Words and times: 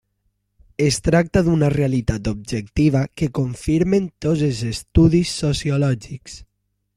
Es 0.85 0.95
tracta 1.07 1.43
d'una 1.47 1.67
realitat 1.73 2.29
objectiva 2.31 3.03
que 3.21 3.29
confirmen 3.41 4.09
tots 4.27 4.43
els 4.49 4.63
estudis 4.73 5.37
sociològics. 5.43 6.41